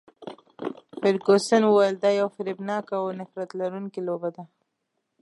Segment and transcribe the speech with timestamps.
[0.99, 4.43] فرګوسن وویل، دا یوه فریبناکه او نفرت لرونکې لوبه ده.